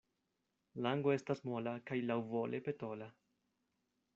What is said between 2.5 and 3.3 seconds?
petola.